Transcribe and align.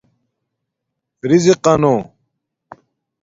رزِقانو 1.29 1.95